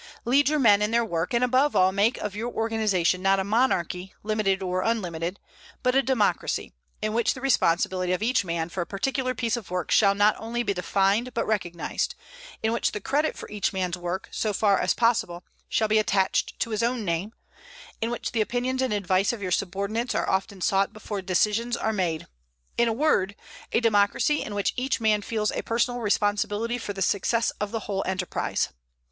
[0.25, 3.43] Lead your men in their work, and above all make of your organization not a
[3.43, 5.39] monarchy, limited or unlimited,
[5.83, 9.69] but a democracy, in which the responsibility of each man for a particular piece of
[9.69, 12.15] work shall not only be defined but recognized,
[12.63, 16.57] in which the credit for each man's work, so far as possible, shall be attached
[16.59, 17.31] to his own name,
[18.01, 21.93] in which the opinions and advice of your subordinates are often sought before decisions are
[21.93, 22.25] made;
[22.75, 23.35] in a word,
[23.71, 27.81] a democracy in which each man feels a personal responsibility for the success of the
[27.81, 28.69] whole enterprise.